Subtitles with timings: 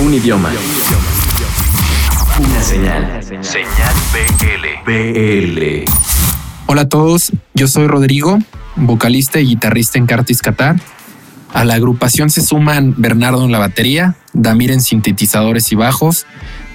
[0.00, 0.50] Un idioma.
[2.40, 3.22] Una señal.
[3.22, 4.92] Señal BL.
[4.92, 5.84] BL.
[6.66, 8.40] Hola a todos, yo soy Rodrigo,
[8.74, 10.80] vocalista y guitarrista en Cartis Qatar.
[11.52, 16.26] A la agrupación se suman Bernardo en la batería, Damir en sintetizadores y bajos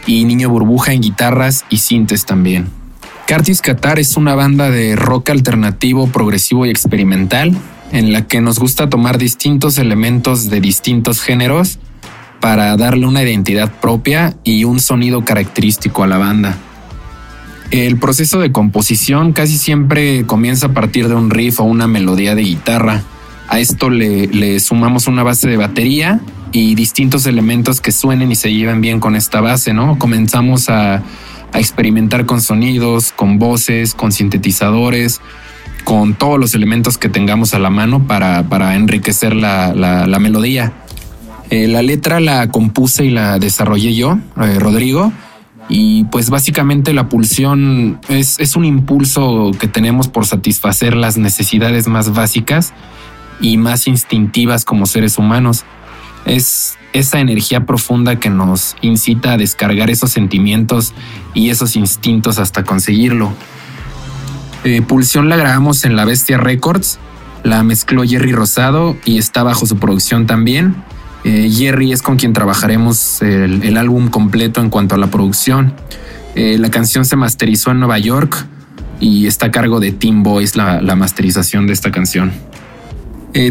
[0.08, 2.70] y Niño Burbuja en guitarras y sintes también.
[3.28, 7.54] Cartis Qatar es una banda de rock alternativo, progresivo y experimental
[7.92, 11.80] en la que nos gusta tomar distintos elementos de distintos géneros
[12.40, 16.58] para darle una identidad propia y un sonido característico a la banda.
[17.72, 22.34] El proceso de composición casi siempre comienza a partir de un riff o una melodía
[22.34, 23.04] de guitarra.
[23.48, 26.20] A esto le, sumamos una base de batería
[26.52, 30.00] y distintos elementos que suenen y se lleven bien con esta base, ¿no?
[30.00, 31.04] Comenzamos a,
[31.52, 35.20] experimentar con sonidos, con voces, con sintetizadores,
[35.84, 40.74] con todos los elementos que tengamos a la mano para, enriquecer la, melodía.
[41.50, 45.12] Eh, la letra la compuse y la desarrollé yo, eh, Rodrigo,
[45.68, 52.14] y pues básicamente la pulsión es, un impulso que tenemos por satisfacer las necesidades más
[52.14, 52.74] básicas
[53.40, 55.66] y más instintivas como seres humanos.
[56.26, 60.94] Es esa energía profunda que nos incita a descargar esos sentimientos
[61.36, 63.32] y esos instintos hasta conseguirlo.
[64.64, 67.00] Eh, Pulsión la grabamos en La Bestia Records,
[67.44, 70.76] la mezcló Jerry Rosado y está bajo su producción también.
[71.24, 75.74] Eh, Jerry es con quien trabajaremos el, álbum completo en cuanto a la producción.
[76.36, 78.46] Eh, la canción se masterizó en Nueva York
[79.00, 82.32] y está a cargo de Team Boys la, masterización de esta canción.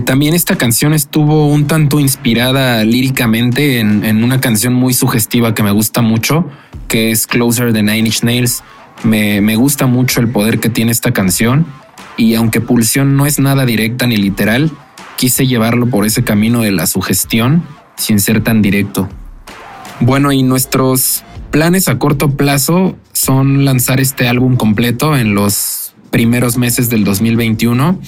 [0.05, 5.63] también esta canción estuvo un tanto inspirada líricamente en, en, una canción muy sugestiva que
[5.63, 6.49] me gusta mucho,
[6.89, 8.63] que es Closer the Nine Inch Nails
[9.05, 11.67] me, gusta mucho el poder que tiene esta canción
[12.17, 14.71] y aunque Pulsión no es nada directa ni literal,
[15.19, 17.65] quise llevarlo por ese camino de la sugestión
[17.97, 19.09] sin ser tan directo.
[20.01, 26.57] Bueno, y nuestros planes a corto plazo son lanzar este álbum completo en los primeros
[26.57, 27.99] meses del 2021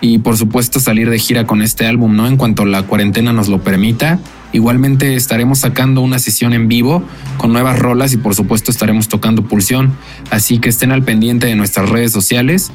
[0.00, 2.28] y por supuesto salir de gira con este álbum, ¿no?
[2.28, 4.20] En cuanto la cuarentena nos lo permita.
[4.52, 7.02] Igualmente estaremos sacando una sesión en vivo
[7.38, 9.96] con nuevas rolas y por supuesto estaremos tocando pulsión.
[10.30, 12.70] Así que estén al pendiente de nuestras redes sociales.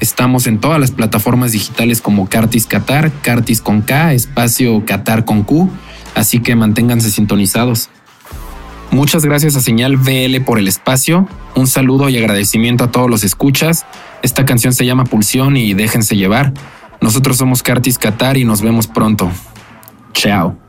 [0.00, 5.42] Estamos en todas las plataformas digitales como Cartis Qatar, Cartis con K, espacio Qatar con
[5.42, 5.70] Q.
[6.14, 7.90] Así que manténganse sintonizados.
[8.90, 11.28] Muchas gracias a Señal VL por el espacio.
[11.54, 13.84] Un saludo y agradecimiento a todos los escuchas.
[14.22, 16.52] Esta canción se llama Pulsión y déjense llevar.
[17.00, 19.30] Nosotros somos Cartis Qatar y nos vemos pronto.
[20.12, 20.65] Chao.